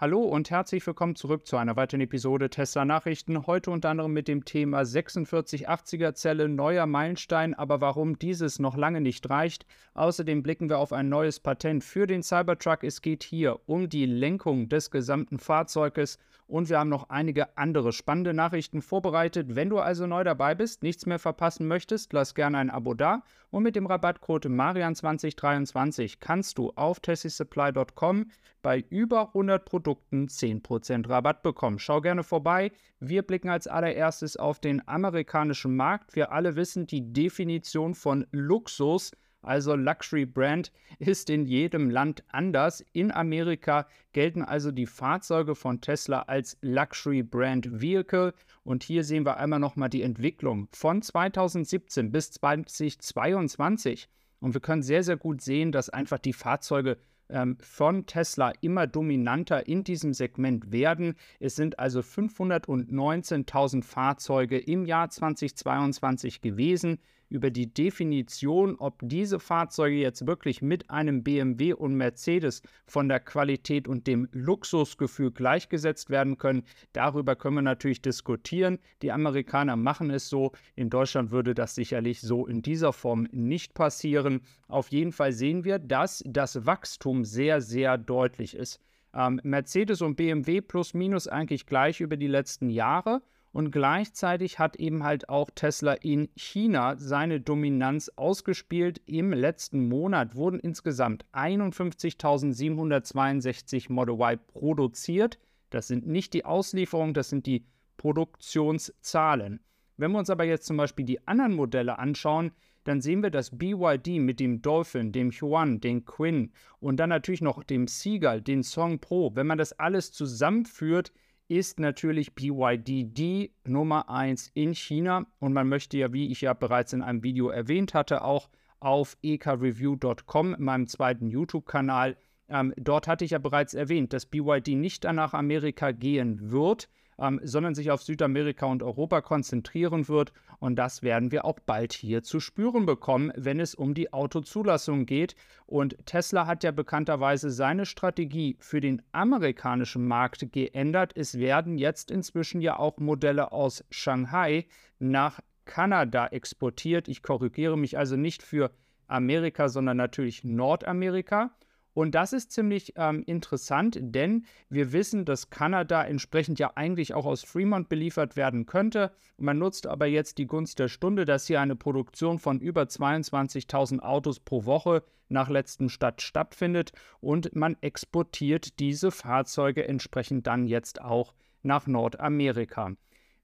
Hallo 0.00 0.20
und 0.20 0.48
herzlich 0.48 0.86
willkommen 0.86 1.16
zurück 1.16 1.44
zu 1.44 1.56
einer 1.56 1.74
weiteren 1.74 2.02
Episode 2.02 2.50
Tesla 2.50 2.84
Nachrichten. 2.84 3.48
Heute 3.48 3.72
unter 3.72 3.90
anderem 3.90 4.12
mit 4.12 4.28
dem 4.28 4.44
Thema 4.44 4.82
4680er 4.82 6.14
Zelle, 6.14 6.48
neuer 6.48 6.86
Meilenstein, 6.86 7.52
aber 7.52 7.80
warum 7.80 8.16
dieses 8.16 8.60
noch 8.60 8.76
lange 8.76 9.00
nicht 9.00 9.28
reicht. 9.28 9.66
Außerdem 9.94 10.44
blicken 10.44 10.68
wir 10.68 10.78
auf 10.78 10.92
ein 10.92 11.08
neues 11.08 11.40
Patent 11.40 11.82
für 11.82 12.06
den 12.06 12.22
Cybertruck. 12.22 12.84
Es 12.84 13.02
geht 13.02 13.24
hier 13.24 13.58
um 13.66 13.88
die 13.88 14.06
Lenkung 14.06 14.68
des 14.68 14.92
gesamten 14.92 15.40
Fahrzeuges 15.40 16.20
und 16.48 16.68
wir 16.68 16.78
haben 16.78 16.88
noch 16.88 17.10
einige 17.10 17.56
andere 17.56 17.92
spannende 17.92 18.34
Nachrichten 18.34 18.82
vorbereitet. 18.82 19.54
Wenn 19.54 19.68
du 19.68 19.78
also 19.78 20.06
neu 20.06 20.24
dabei 20.24 20.54
bist, 20.54 20.82
nichts 20.82 21.06
mehr 21.06 21.18
verpassen 21.18 21.68
möchtest, 21.68 22.12
lass 22.12 22.34
gerne 22.34 22.58
ein 22.58 22.70
Abo 22.70 22.94
da 22.94 23.22
und 23.50 23.62
mit 23.62 23.76
dem 23.76 23.86
Rabattcode 23.86 24.46
Marian2023 24.46 26.16
kannst 26.20 26.58
du 26.58 26.72
auf 26.74 27.00
tessisupply.com 27.00 28.30
bei 28.62 28.84
über 28.88 29.28
100 29.28 29.64
Produkten 29.64 30.26
10% 30.26 31.08
Rabatt 31.08 31.42
bekommen. 31.42 31.78
Schau 31.78 32.00
gerne 32.00 32.24
vorbei. 32.24 32.72
Wir 32.98 33.22
blicken 33.22 33.50
als 33.50 33.68
allererstes 33.68 34.36
auf 34.36 34.58
den 34.58 34.86
amerikanischen 34.88 35.76
Markt. 35.76 36.16
Wir 36.16 36.32
alle 36.32 36.56
wissen, 36.56 36.86
die 36.86 37.12
Definition 37.12 37.94
von 37.94 38.26
Luxus 38.32 39.12
also 39.48 39.74
Luxury 39.74 40.26
Brand, 40.26 40.70
ist 40.98 41.30
in 41.30 41.46
jedem 41.46 41.90
Land 41.90 42.22
anders. 42.28 42.84
In 42.92 43.10
Amerika 43.10 43.88
gelten 44.12 44.42
also 44.42 44.70
die 44.70 44.86
Fahrzeuge 44.86 45.54
von 45.54 45.80
Tesla 45.80 46.22
als 46.22 46.58
Luxury 46.60 47.22
Brand 47.22 47.80
Vehicle. 47.80 48.34
Und 48.62 48.82
hier 48.82 49.04
sehen 49.04 49.24
wir 49.24 49.38
einmal 49.38 49.58
nochmal 49.58 49.88
die 49.88 50.02
Entwicklung 50.02 50.68
von 50.72 51.02
2017 51.02 52.12
bis 52.12 52.30
2022. 52.32 54.08
Und 54.40 54.54
wir 54.54 54.60
können 54.60 54.82
sehr, 54.82 55.02
sehr 55.02 55.16
gut 55.16 55.40
sehen, 55.40 55.72
dass 55.72 55.88
einfach 55.88 56.18
die 56.18 56.32
Fahrzeuge 56.32 56.98
ähm, 57.30 57.56
von 57.60 58.06
Tesla 58.06 58.52
immer 58.60 58.86
dominanter 58.86 59.66
in 59.66 59.84
diesem 59.84 60.14
Segment 60.14 60.72
werden. 60.72 61.14
Es 61.40 61.56
sind 61.56 61.78
also 61.78 62.00
519.000 62.00 63.82
Fahrzeuge 63.82 64.58
im 64.58 64.84
Jahr 64.84 65.10
2022 65.10 66.40
gewesen 66.40 66.98
über 67.28 67.50
die 67.50 67.72
Definition, 67.72 68.76
ob 68.76 69.00
diese 69.02 69.38
Fahrzeuge 69.38 69.96
jetzt 69.96 70.26
wirklich 70.26 70.62
mit 70.62 70.90
einem 70.90 71.22
BMW 71.22 71.72
und 71.72 71.94
Mercedes 71.94 72.62
von 72.86 73.08
der 73.08 73.20
Qualität 73.20 73.88
und 73.88 74.06
dem 74.06 74.28
Luxusgefühl 74.32 75.30
gleichgesetzt 75.30 76.10
werden 76.10 76.38
können. 76.38 76.64
Darüber 76.92 77.36
können 77.36 77.56
wir 77.56 77.62
natürlich 77.62 78.02
diskutieren. 78.02 78.78
Die 79.02 79.12
Amerikaner 79.12 79.76
machen 79.76 80.10
es 80.10 80.28
so. 80.28 80.52
In 80.76 80.90
Deutschland 80.90 81.30
würde 81.30 81.54
das 81.54 81.74
sicherlich 81.74 82.20
so 82.20 82.46
in 82.46 82.62
dieser 82.62 82.92
Form 82.92 83.28
nicht 83.32 83.74
passieren. 83.74 84.40
Auf 84.68 84.88
jeden 84.88 85.12
Fall 85.12 85.32
sehen 85.32 85.64
wir, 85.64 85.78
dass 85.78 86.22
das 86.26 86.66
Wachstum 86.66 87.24
sehr, 87.24 87.60
sehr 87.60 87.98
deutlich 87.98 88.54
ist. 88.54 88.80
Ähm, 89.14 89.40
Mercedes 89.42 90.02
und 90.02 90.16
BMW 90.16 90.60
plus 90.60 90.94
minus 90.94 91.28
eigentlich 91.28 91.66
gleich 91.66 92.00
über 92.00 92.16
die 92.16 92.26
letzten 92.26 92.70
Jahre. 92.70 93.22
Und 93.52 93.70
gleichzeitig 93.70 94.58
hat 94.58 94.76
eben 94.76 95.04
halt 95.04 95.28
auch 95.28 95.50
Tesla 95.54 95.92
in 95.94 96.28
China 96.36 96.96
seine 96.98 97.40
Dominanz 97.40 98.10
ausgespielt. 98.16 99.00
Im 99.06 99.32
letzten 99.32 99.88
Monat 99.88 100.34
wurden 100.34 100.58
insgesamt 100.60 101.24
51.762 101.32 103.90
Model 103.90 104.16
Y 104.16 104.38
produziert. 104.48 105.38
Das 105.70 105.88
sind 105.88 106.06
nicht 106.06 106.34
die 106.34 106.44
Auslieferungen, 106.44 107.14
das 107.14 107.30
sind 107.30 107.46
die 107.46 107.64
Produktionszahlen. 107.96 109.60
Wenn 109.96 110.12
wir 110.12 110.18
uns 110.18 110.28
aber 110.30 110.44
jetzt 110.44 110.66
zum 110.66 110.76
Beispiel 110.76 111.04
die 111.04 111.26
anderen 111.26 111.54
Modelle 111.54 111.98
anschauen, 111.98 112.52
dann 112.84 113.00
sehen 113.02 113.22
wir, 113.22 113.30
dass 113.30 113.58
BYD 113.58 114.20
mit 114.20 114.40
dem 114.40 114.62
Dolphin, 114.62 115.12
dem 115.12 115.30
Yuan, 115.30 115.78
dem 115.80 116.06
Quinn 116.06 116.52
und 116.80 116.98
dann 116.98 117.10
natürlich 117.10 117.42
noch 117.42 117.62
dem 117.64 117.86
Seagull, 117.86 118.40
den 118.40 118.62
Song 118.62 118.98
Pro, 118.98 119.34
wenn 119.34 119.46
man 119.46 119.58
das 119.58 119.74
alles 119.74 120.10
zusammenführt, 120.12 121.12
ist 121.48 121.80
natürlich 121.80 122.34
BYD 122.34 123.16
die 123.16 123.52
Nummer 123.64 124.08
1 124.10 124.50
in 124.54 124.74
China. 124.74 125.26
Und 125.40 125.52
man 125.52 125.68
möchte 125.68 125.98
ja, 125.98 126.12
wie 126.12 126.30
ich 126.30 126.42
ja 126.42 126.52
bereits 126.52 126.92
in 126.92 127.02
einem 127.02 127.22
Video 127.22 127.48
erwähnt 127.48 127.94
hatte, 127.94 128.22
auch 128.22 128.48
auf 128.80 129.16
ekreview.com, 129.22 130.56
meinem 130.58 130.86
zweiten 130.86 131.28
YouTube-Kanal, 131.28 132.16
ähm, 132.48 132.72
dort 132.76 133.08
hatte 133.08 133.24
ich 133.24 133.32
ja 133.32 133.38
bereits 133.38 133.74
erwähnt, 133.74 134.12
dass 134.12 134.26
BYD 134.26 134.68
nicht 134.68 135.04
nach 135.04 135.34
Amerika 135.34 135.92
gehen 135.92 136.50
wird, 136.50 136.88
ähm, 137.18 137.40
sondern 137.42 137.74
sich 137.74 137.90
auf 137.90 138.02
Südamerika 138.02 138.66
und 138.66 138.82
Europa 138.82 139.20
konzentrieren 139.20 140.08
wird. 140.08 140.32
Und 140.60 140.76
das 140.76 141.02
werden 141.02 141.30
wir 141.30 141.44
auch 141.44 141.58
bald 141.60 141.92
hier 141.92 142.22
zu 142.22 142.40
spüren 142.40 142.86
bekommen, 142.86 143.32
wenn 143.36 143.60
es 143.60 143.74
um 143.74 143.94
die 143.94 144.12
Autozulassung 144.12 145.04
geht. 145.04 145.34
Und 145.66 145.96
Tesla 146.06 146.46
hat 146.46 146.64
ja 146.64 146.70
bekannterweise 146.70 147.50
seine 147.50 147.86
Strategie 147.86 148.56
für 148.60 148.80
den 148.80 149.02
amerikanischen 149.12 150.06
Markt 150.06 150.52
geändert. 150.52 151.12
Es 151.16 151.38
werden 151.38 151.76
jetzt 151.76 152.10
inzwischen 152.10 152.60
ja 152.60 152.78
auch 152.78 152.98
Modelle 152.98 153.52
aus 153.52 153.84
Shanghai 153.90 154.66
nach 154.98 155.40
Kanada 155.64 156.28
exportiert. 156.28 157.08
Ich 157.08 157.22
korrigiere 157.22 157.76
mich 157.76 157.98
also 157.98 158.16
nicht 158.16 158.42
für 158.42 158.70
Amerika, 159.06 159.68
sondern 159.68 159.96
natürlich 159.96 160.44
Nordamerika. 160.44 161.50
Und 161.98 162.14
das 162.14 162.32
ist 162.32 162.52
ziemlich 162.52 162.92
ähm, 162.94 163.24
interessant, 163.26 163.98
denn 164.00 164.46
wir 164.68 164.92
wissen, 164.92 165.24
dass 165.24 165.50
Kanada 165.50 166.04
entsprechend 166.04 166.60
ja 166.60 166.70
eigentlich 166.76 167.12
auch 167.12 167.26
aus 167.26 167.42
Fremont 167.42 167.88
beliefert 167.88 168.36
werden 168.36 168.66
könnte. 168.66 169.10
Man 169.36 169.58
nutzt 169.58 169.88
aber 169.88 170.06
jetzt 170.06 170.38
die 170.38 170.46
Gunst 170.46 170.78
der 170.78 170.86
Stunde, 170.86 171.24
dass 171.24 171.48
hier 171.48 171.60
eine 171.60 171.74
Produktion 171.74 172.38
von 172.38 172.60
über 172.60 172.82
22.000 172.82 173.98
Autos 173.98 174.38
pro 174.38 174.64
Woche 174.64 175.02
nach 175.28 175.48
letztem 175.48 175.88
Stadt 175.88 176.22
stattfindet 176.22 176.92
und 177.18 177.56
man 177.56 177.76
exportiert 177.80 178.78
diese 178.78 179.10
Fahrzeuge 179.10 179.88
entsprechend 179.88 180.46
dann 180.46 180.68
jetzt 180.68 181.00
auch 181.00 181.34
nach 181.64 181.88
Nordamerika. 181.88 182.92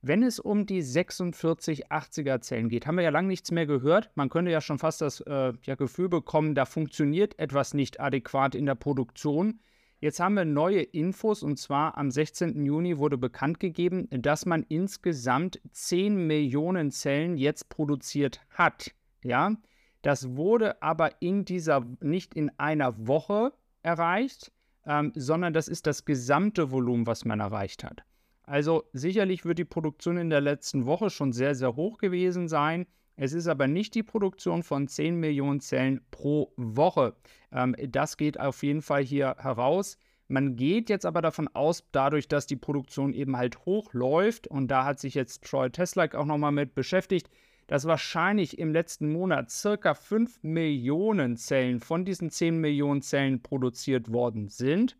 Wenn 0.07 0.21
es 0.21 0.39
um 0.39 0.67
die 0.67 0.83
4680er 0.83 2.39
Zellen 2.39 2.69
geht, 2.69 2.85
haben 2.85 2.97
wir 2.97 3.03
ja 3.03 3.09
lange 3.09 3.27
nichts 3.27 3.49
mehr 3.49 3.65
gehört. 3.65 4.11
Man 4.13 4.29
könnte 4.29 4.51
ja 4.51 4.61
schon 4.61 4.77
fast 4.77 5.01
das 5.01 5.19
äh, 5.21 5.53
ja, 5.63 5.73
Gefühl 5.73 6.09
bekommen, 6.09 6.53
da 6.53 6.65
funktioniert 6.65 7.39
etwas 7.39 7.73
nicht 7.73 7.99
adäquat 7.99 8.53
in 8.53 8.67
der 8.67 8.75
Produktion. 8.75 9.61
Jetzt 9.99 10.19
haben 10.19 10.35
wir 10.35 10.45
neue 10.45 10.83
Infos 10.83 11.41
und 11.41 11.57
zwar 11.57 11.97
am 11.97 12.11
16. 12.11 12.63
Juni 12.63 12.99
wurde 12.99 13.17
bekannt 13.17 13.59
gegeben, 13.59 14.07
dass 14.11 14.45
man 14.45 14.61
insgesamt 14.69 15.59
10 15.71 16.27
Millionen 16.27 16.91
Zellen 16.91 17.35
jetzt 17.35 17.69
produziert 17.69 18.41
hat. 18.51 18.91
Ja, 19.23 19.55
das 20.03 20.35
wurde 20.35 20.83
aber 20.83 21.19
in 21.19 21.45
dieser 21.45 21.83
nicht 21.99 22.35
in 22.35 22.51
einer 22.59 23.07
Woche 23.07 23.53
erreicht, 23.81 24.51
ähm, 24.85 25.13
sondern 25.15 25.53
das 25.53 25.67
ist 25.67 25.87
das 25.87 26.05
gesamte 26.05 26.69
Volumen, 26.69 27.07
was 27.07 27.25
man 27.25 27.39
erreicht 27.39 27.83
hat. 27.83 28.03
Also 28.45 28.83
sicherlich 28.93 29.45
wird 29.45 29.59
die 29.59 29.65
Produktion 29.65 30.17
in 30.17 30.29
der 30.29 30.41
letzten 30.41 30.85
Woche 30.85 31.09
schon 31.09 31.33
sehr, 31.33 31.55
sehr 31.55 31.75
hoch 31.75 31.97
gewesen 31.97 32.47
sein. 32.47 32.85
Es 33.17 33.33
ist 33.33 33.47
aber 33.47 33.67
nicht 33.67 33.95
die 33.95 34.03
Produktion 34.03 34.61
von 34.61 34.87
10 34.87 35.15
Millionen 35.15 35.61
Zellen 35.61 36.01
pro 36.11 36.51
Woche. 36.57 37.15
Ähm, 37.51 37.75
das 37.87 38.17
geht 38.17 38.39
auf 38.39 38.61
jeden 38.61 38.81
Fall 38.81 39.03
hier 39.03 39.35
heraus. 39.39 39.97
Man 40.27 40.55
geht 40.55 40.89
jetzt 40.89 41.05
aber 41.05 41.21
davon 41.21 41.47
aus, 41.53 41.87
dadurch, 41.91 42.27
dass 42.27 42.47
die 42.47 42.55
Produktion 42.55 43.13
eben 43.13 43.37
halt 43.37 43.65
hoch 43.65 43.93
läuft, 43.93 44.47
und 44.47 44.69
da 44.69 44.83
hat 44.83 44.99
sich 44.99 45.13
jetzt 45.13 45.43
Troy 45.45 45.69
Tesla 45.69 46.07
auch 46.13 46.25
nochmal 46.25 46.51
mit 46.51 46.73
beschäftigt, 46.73 47.29
dass 47.67 47.85
wahrscheinlich 47.85 48.57
im 48.57 48.71
letzten 48.71 49.11
Monat 49.11 49.49
circa 49.49 49.93
5 49.93 50.43
Millionen 50.43 51.37
Zellen 51.37 51.79
von 51.79 52.05
diesen 52.05 52.31
10 52.31 52.59
Millionen 52.59 53.01
Zellen 53.01 53.41
produziert 53.41 54.11
worden 54.11 54.49
sind. 54.49 54.97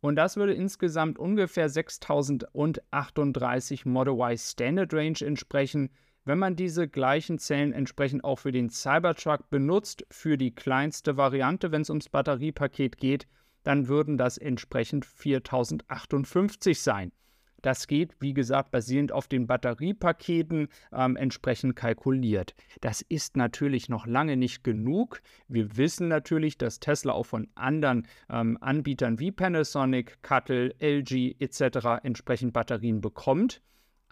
Und 0.00 0.16
das 0.16 0.36
würde 0.36 0.54
insgesamt 0.54 1.18
ungefähr 1.18 1.68
6038 1.68 3.84
Model 3.84 4.14
Y 4.14 4.38
Standard 4.38 4.94
Range 4.94 5.18
entsprechen. 5.20 5.90
Wenn 6.24 6.38
man 6.38 6.56
diese 6.56 6.88
gleichen 6.88 7.38
Zellen 7.38 7.72
entsprechend 7.72 8.24
auch 8.24 8.38
für 8.38 8.52
den 8.52 8.70
Cybertruck 8.70 9.50
benutzt, 9.50 10.06
für 10.10 10.38
die 10.38 10.54
kleinste 10.54 11.16
Variante, 11.16 11.72
wenn 11.72 11.82
es 11.82 11.90
ums 11.90 12.08
Batteriepaket 12.08 12.96
geht, 12.96 13.26
dann 13.62 13.88
würden 13.88 14.16
das 14.16 14.38
entsprechend 14.38 15.04
4058 15.04 16.80
sein. 16.80 17.12
Das 17.62 17.86
geht, 17.86 18.14
wie 18.20 18.34
gesagt, 18.34 18.70
basierend 18.70 19.12
auf 19.12 19.28
den 19.28 19.46
Batteriepaketen 19.46 20.68
ähm, 20.92 21.16
entsprechend 21.16 21.76
kalkuliert. 21.76 22.54
Das 22.80 23.02
ist 23.02 23.36
natürlich 23.36 23.88
noch 23.88 24.06
lange 24.06 24.36
nicht 24.36 24.64
genug. 24.64 25.20
Wir 25.48 25.76
wissen 25.76 26.08
natürlich, 26.08 26.58
dass 26.58 26.80
Tesla 26.80 27.12
auch 27.12 27.26
von 27.26 27.48
anderen 27.54 28.06
ähm, 28.30 28.58
Anbietern 28.60 29.18
wie 29.18 29.32
Panasonic, 29.32 30.22
Cuttle, 30.22 30.74
LG 30.80 31.36
etc. 31.38 32.02
entsprechend 32.02 32.52
Batterien 32.52 33.00
bekommt. 33.00 33.62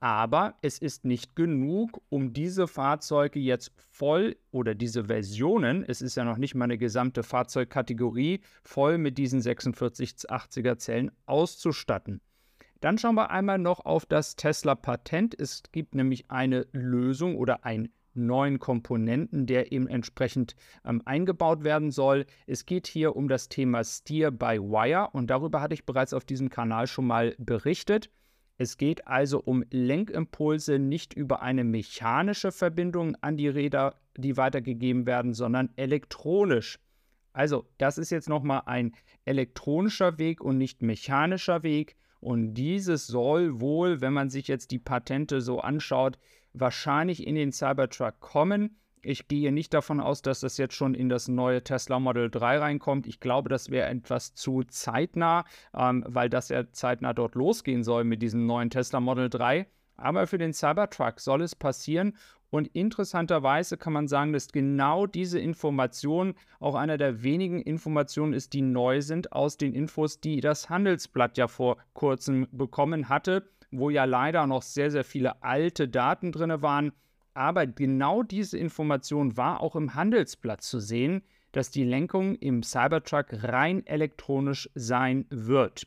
Aber 0.01 0.55
es 0.63 0.79
ist 0.79 1.05
nicht 1.05 1.35
genug, 1.35 2.01
um 2.09 2.33
diese 2.33 2.69
Fahrzeuge 2.69 3.41
jetzt 3.41 3.73
voll 3.91 4.37
oder 4.53 4.77
diese 4.77 5.07
Versionen, 5.07 5.83
es 5.83 6.03
ist 6.03 6.17
ja 6.17 6.25
noch 6.25 6.39
nicht 6.39 6.55
mal 6.55 6.65
eine 6.65 6.79
gesamte 6.79 7.25
Fahrzeugkategorie, 7.25 8.41
voll 8.63 8.99
mit 8.99 9.19
diesen 9.19 9.41
4680er 9.41 10.79
Zellen 10.79 11.11
auszustatten. 11.27 12.21
Dann 12.81 12.97
schauen 12.97 13.17
wir 13.17 13.31
einmal 13.31 13.59
noch 13.59 13.85
auf 13.85 14.07
das 14.07 14.37
Tesla-Patent. 14.37 15.39
Es 15.39 15.63
gibt 15.73 15.95
nämlich 15.95 16.31
eine 16.31 16.67
Lösung 16.73 17.37
oder 17.37 17.65
ein 17.65 17.89
neuen 18.15 18.59
Komponenten, 18.59 19.47
der 19.47 19.73
eben 19.73 19.89
entsprechend 19.89 20.55
ähm, 20.85 21.03
eingebaut 21.05 21.65
werden 21.65 21.91
soll. 21.91 22.27
Es 22.47 22.67
geht 22.67 22.87
hier 22.87 23.17
um 23.17 23.29
das 23.29 23.49
Thema 23.49 23.83
Steer 23.85 24.31
by 24.31 24.61
Wire 24.61 25.11
und 25.13 25.29
darüber 25.29 25.61
hatte 25.61 25.75
ich 25.75 25.87
bereits 25.87 26.13
auf 26.13 26.25
diesem 26.25 26.51
Kanal 26.51 26.87
schon 26.87 27.07
mal 27.07 27.35
berichtet. 27.39 28.11
Es 28.59 28.77
geht 28.77 29.07
also 29.07 29.41
um 29.41 29.65
Lenkimpulse 29.71 30.81
nicht 30.81 31.15
über 31.15 31.43
eine 31.43 31.63
mechanische 31.63 32.51
Verbindung 32.51 33.17
an 33.21 33.37
die 33.37 33.49
Räder, 33.49 33.95
die 34.17 34.37
weitergegeben 34.37 35.07
werden, 35.07 35.33
sondern 35.33 35.71
elektronisch. 35.77 36.81
Also, 37.33 37.69
das 37.79 37.99
ist 37.99 38.11
jetzt 38.11 38.29
nochmal 38.29 38.63
ein 38.67 38.97
elektronischer 39.25 40.19
Weg 40.19 40.41
und 40.41 40.59
nicht 40.59 40.83
mechanischer 40.83 41.63
Weg. 41.63 41.97
Und 42.21 42.55
dieses 42.55 43.07
soll 43.07 43.61
wohl, 43.61 44.01
wenn 44.01 44.13
man 44.13 44.29
sich 44.31 44.49
jetzt 44.49 44.71
die 44.71 44.79
Patente 44.79 45.41
so 45.41 45.61
anschaut, 45.61 46.19
wahrscheinlich 46.53 47.27
in 47.27 47.35
den 47.35 47.53
Cybertruck 47.53 48.21
kommen. 48.21 48.77
Ich 49.03 49.29
gehe 49.29 49.53
nicht 49.53 49.73
davon 49.75 50.01
aus, 50.01 50.23
dass 50.23 50.41
das 50.41 50.57
jetzt 50.59 50.75
schon 50.75 50.95
in 50.95 51.09
das 51.09 51.29
neue 51.29 51.63
Tesla 51.63 52.01
Model 52.01 52.31
3 52.31 52.59
reinkommt. 52.59 53.07
Ich 53.07 53.21
glaube, 53.21 53.49
das 53.49 53.71
wäre 53.71 53.89
etwas 53.89 54.35
zu 54.35 54.65
zeitnah, 54.65 55.45
ähm, 55.73 56.05
weil 56.09 56.29
das 56.29 56.49
ja 56.49 56.71
zeitnah 56.73 57.13
dort 57.13 57.37
losgehen 57.37 57.85
soll 57.85 58.05
mit 58.05 58.23
diesem 58.23 58.47
neuen 58.47 58.71
Tesla 58.71 58.99
Model 58.99 59.31
3. 59.31 59.69
Aber 59.99 60.27
für 60.27 60.39
den 60.39 60.55
Cybertruck 60.55 61.21
soll 61.21 61.43
es 61.43 61.55
passieren. 61.55 62.17
Und 62.51 62.69
interessanterweise 62.69 63.77
kann 63.77 63.93
man 63.93 64.09
sagen, 64.09 64.33
dass 64.33 64.49
genau 64.49 65.07
diese 65.07 65.39
Information 65.39 66.35
auch 66.61 66.77
einer 66.77 66.97
der 66.97 67.23
wenigen 67.23 67.61
Informationen 67.61 68.33
ist, 68.33 68.55
die 68.55 68.63
neu 68.63 69.03
sind 69.03 69.33
aus 69.33 69.59
den 69.59 69.75
Infos, 69.75 70.21
die 70.21 70.41
das 70.41 70.71
Handelsblatt 70.71 71.37
ja 71.37 71.47
vor 71.47 71.77
kurzem 71.93 72.49
bekommen 72.51 73.11
hatte, 73.11 73.51
wo 73.71 73.91
ja 73.91 74.05
leider 74.05 74.47
noch 74.47 74.63
sehr, 74.63 74.91
sehr 74.91 75.05
viele 75.05 75.43
alte 75.43 75.89
Daten 75.89 76.33
drin 76.33 76.63
waren. 76.63 76.93
Aber 77.35 77.67
genau 77.67 78.23
diese 78.23 78.57
Information 78.57 79.37
war 79.37 79.61
auch 79.61 79.77
im 79.77 79.95
Handelsblatt 79.95 80.63
zu 80.63 80.81
sehen, 80.81 81.23
dass 81.53 81.71
die 81.71 81.85
Lenkung 81.85 82.35
im 82.37 82.63
Cybertruck 82.63 83.27
rein 83.31 83.87
elektronisch 83.87 84.71
sein 84.75 85.27
wird. 85.29 85.87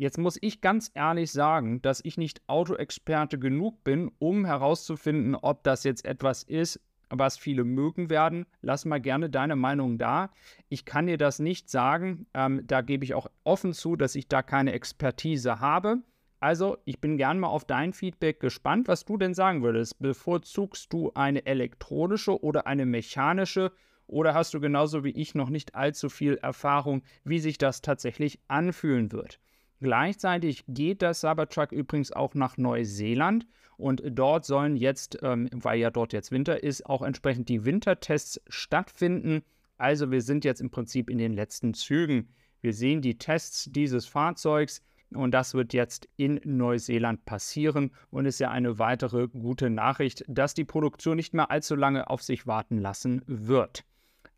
Jetzt 0.00 0.16
muss 0.16 0.38
ich 0.40 0.62
ganz 0.62 0.90
ehrlich 0.94 1.30
sagen, 1.30 1.82
dass 1.82 2.02
ich 2.02 2.16
nicht 2.16 2.40
Autoexperte 2.46 3.38
genug 3.38 3.84
bin, 3.84 4.10
um 4.18 4.46
herauszufinden, 4.46 5.34
ob 5.34 5.62
das 5.62 5.84
jetzt 5.84 6.06
etwas 6.06 6.42
ist, 6.42 6.80
was 7.10 7.36
viele 7.36 7.64
mögen 7.64 8.08
werden. 8.08 8.46
Lass 8.62 8.86
mal 8.86 8.98
gerne 8.98 9.28
deine 9.28 9.56
Meinung 9.56 9.98
da. 9.98 10.30
Ich 10.70 10.86
kann 10.86 11.06
dir 11.06 11.18
das 11.18 11.38
nicht 11.38 11.68
sagen. 11.68 12.24
Ähm, 12.32 12.62
da 12.66 12.80
gebe 12.80 13.04
ich 13.04 13.12
auch 13.12 13.26
offen 13.44 13.74
zu, 13.74 13.94
dass 13.94 14.14
ich 14.14 14.26
da 14.26 14.40
keine 14.40 14.72
Expertise 14.72 15.60
habe. 15.60 15.98
Also, 16.38 16.78
ich 16.86 17.02
bin 17.02 17.18
gern 17.18 17.38
mal 17.38 17.48
auf 17.48 17.66
dein 17.66 17.92
Feedback 17.92 18.40
gespannt, 18.40 18.88
was 18.88 19.04
du 19.04 19.18
denn 19.18 19.34
sagen 19.34 19.62
würdest. 19.62 19.98
Bevorzugst 19.98 20.90
du 20.94 21.12
eine 21.12 21.44
elektronische 21.44 22.42
oder 22.42 22.66
eine 22.66 22.86
mechanische? 22.86 23.70
Oder 24.06 24.32
hast 24.32 24.54
du 24.54 24.60
genauso 24.60 25.04
wie 25.04 25.10
ich 25.10 25.34
noch 25.34 25.50
nicht 25.50 25.74
allzu 25.74 26.08
viel 26.08 26.36
Erfahrung, 26.36 27.02
wie 27.22 27.38
sich 27.38 27.58
das 27.58 27.82
tatsächlich 27.82 28.40
anfühlen 28.48 29.12
wird? 29.12 29.38
Gleichzeitig 29.80 30.64
geht 30.68 31.02
der 31.02 31.14
Cybertruck 31.14 31.72
übrigens 31.72 32.12
auch 32.12 32.34
nach 32.34 32.58
Neuseeland 32.58 33.46
und 33.78 34.02
dort 34.04 34.44
sollen 34.44 34.76
jetzt, 34.76 35.18
ähm, 35.22 35.48
weil 35.52 35.78
ja 35.78 35.90
dort 35.90 36.12
jetzt 36.12 36.32
Winter 36.32 36.62
ist, 36.62 36.84
auch 36.84 37.00
entsprechend 37.00 37.48
die 37.48 37.64
Wintertests 37.64 38.40
stattfinden. 38.48 39.42
Also 39.78 40.10
wir 40.10 40.20
sind 40.20 40.44
jetzt 40.44 40.60
im 40.60 40.70
Prinzip 40.70 41.08
in 41.08 41.16
den 41.16 41.32
letzten 41.32 41.72
Zügen. 41.72 42.28
Wir 42.60 42.74
sehen 42.74 43.00
die 43.00 43.16
Tests 43.16 43.70
dieses 43.72 44.04
Fahrzeugs 44.06 44.82
und 45.14 45.32
das 45.32 45.54
wird 45.54 45.72
jetzt 45.72 46.08
in 46.16 46.40
Neuseeland 46.44 47.24
passieren 47.24 47.90
und 48.10 48.26
ist 48.26 48.38
ja 48.38 48.50
eine 48.50 48.78
weitere 48.78 49.28
gute 49.28 49.70
Nachricht, 49.70 50.24
dass 50.28 50.52
die 50.52 50.66
Produktion 50.66 51.16
nicht 51.16 51.32
mehr 51.32 51.50
allzu 51.50 51.74
lange 51.74 52.10
auf 52.10 52.22
sich 52.22 52.46
warten 52.46 52.78
lassen 52.78 53.22
wird. 53.26 53.84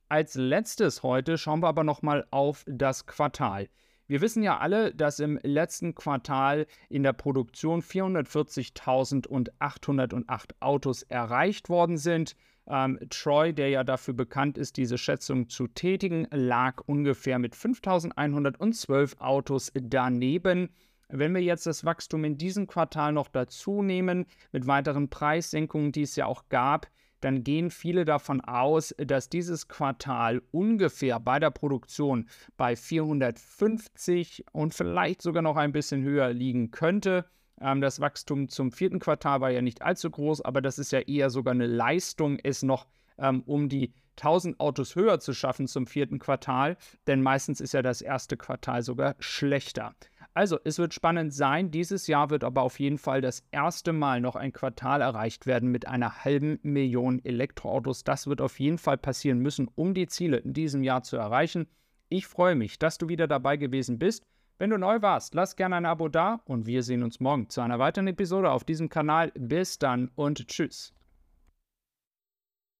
Als 0.09 0.35
letztes 0.37 1.03
heute 1.03 1.37
schauen 1.37 1.63
wir 1.63 1.69
aber 1.69 1.83
nochmal 1.85 2.27
auf 2.31 2.65
das 2.69 3.07
Quartal. 3.07 3.69
Wir 4.07 4.21
wissen 4.21 4.43
ja 4.43 4.59
alle, 4.59 4.95
dass 4.95 5.21
im 5.21 5.39
letzten 5.43 5.95
Quartal 5.95 6.67
in 6.89 7.03
der 7.03 7.13
Produktion 7.13 7.83
440.808 7.83 10.51
Autos 10.61 11.03
erreicht 11.05 11.69
worden 11.69 11.97
sind. 11.97 12.37
Ähm, 12.67 12.99
Troy, 13.11 13.53
der 13.53 13.71
ja 13.71 13.85
dafür 13.85 14.15
bekannt 14.15 14.59
ist, 14.59 14.77
diese 14.77 14.99
Schätzung 14.99 15.49
zu 15.49 15.67
tätigen, 15.67 16.27
lag 16.31 16.83
ungefähr 16.87 17.39
mit 17.39 17.55
5.112 17.55 19.19
Autos 19.19 19.73
daneben. 19.75 20.71
Wenn 21.09 21.35
wir 21.35 21.43
jetzt 21.43 21.67
das 21.67 21.85
Wachstum 21.85 22.25
in 22.25 22.39
diesem 22.39 22.67
Quartal 22.67 23.13
noch 23.13 23.29
dazu 23.29 23.83
nehmen, 23.83 24.27
mit 24.51 24.67
weiteren 24.67 25.11
Preissenkungen, 25.11 25.93
die 25.93 26.03
es 26.03 26.17
ja 26.17 26.27
auch 26.27 26.49
gab, 26.49 26.89
dann 27.23 27.45
gehen 27.45 27.71
viele 27.71 28.05
davon 28.05 28.41
aus, 28.41 28.95
dass 28.99 29.29
dieses 29.29 29.69
Quartal 29.69 30.43
ungefähr 30.51 31.21
bei 31.21 31.39
der 31.39 31.51
Produktion 31.51 32.29
bei 32.57 32.77
450 32.77 34.45
und 34.53 34.75
vielleicht 34.75 35.23
sogar 35.23 35.43
noch 35.43 35.57
ein 35.57 35.73
bisschen 35.73 36.03
höher 36.03 36.33
liegen 36.33 36.71
könnte. 36.71 37.25
Ähm, 37.61 37.81
das 37.81 38.01
Wachstum 38.01 38.49
zum 38.49 38.73
vierten 38.73 38.99
Quartal 38.99 39.41
war 39.41 39.51
ja 39.51 39.63
nicht 39.63 39.83
allzu 39.83 40.11
groß, 40.11 40.43
aber 40.43 40.61
das 40.61 40.79
ist 40.79 40.93
ja 40.93 41.01
eher 41.01 41.31
sogar 41.31 41.55
eine 41.55 41.67
Leistung, 41.67 42.39
es 42.43 42.63
noch 42.63 42.87
ähm, 43.19 43.43
um 43.47 43.69
die 43.69 43.93
1000 44.17 44.61
Autos 44.61 44.95
höher 44.95 45.21
zu 45.21 45.33
schaffen 45.33 45.67
zum 45.67 45.87
vierten 45.87 46.19
Quartal, 46.19 46.77
denn 47.07 47.23
meistens 47.23 47.61
ist 47.61 47.73
ja 47.73 47.83
das 47.83 48.03
erste 48.03 48.37
Quartal 48.37 48.83
sogar 48.83 49.15
schlechter. 49.21 49.95
Also, 50.35 50.59
es 50.65 50.79
wird 50.79 50.95
spannend 50.95 51.35
sein. 51.35 51.71
Dieses 51.71 52.07
Jahr 52.07 52.31
wird 52.31 52.43
aber 52.43 52.63
auf 52.63 52.81
jeden 52.81 52.97
Fall 52.97 53.21
das 53.21 53.45
erste 53.51 53.93
Mal 53.93 54.21
noch 54.21 54.35
ein 54.35 54.53
Quartal 54.53 55.03
erreicht 55.03 55.47
werden 55.47 55.71
mit 55.71 55.87
einer 55.87 56.25
halben 56.25 56.59
Million 56.63 57.23
Elektroautos. 57.23 58.03
Das 58.05 58.27
wird 58.27 58.41
auf 58.41 58.59
jeden 58.59 58.79
Fall 58.79 58.97
passieren 58.97 59.41
müssen, 59.41 59.69
um 59.75 59.93
die 59.93 60.07
Ziele 60.07 60.39
in 60.39 60.55
diesem 60.55 60.83
Jahr 60.83 61.03
zu 61.03 61.17
erreichen. 61.17 61.67
Ich 62.09 62.27
freue 62.27 62.55
mich, 62.55 62.79
dass 62.79 62.97
du 62.97 63.09
wieder 63.09 63.27
dabei 63.27 63.59
gewesen 63.59 63.99
bist. 63.99 64.25
Wenn 64.59 64.71
du 64.71 64.79
neu 64.79 65.03
warst, 65.03 65.35
lass 65.35 65.57
gerne 65.57 65.77
ein 65.77 65.87
Abo 65.87 66.09
da 66.09 66.41
und 66.47 66.67
wir 66.67 66.83
sehen 66.83 67.03
uns 67.03 67.21
morgen 67.21 67.51
zu 67.51 67.61
einer 67.61 67.79
weiteren 67.79 68.07
Episode 68.07 68.51
auf 68.51 68.65
diesem 68.65 68.89
Kanal. 68.89 69.33
Bis 69.35 69.79
dann 69.79 70.11
und 70.15 70.47
tschüss. 70.47 70.95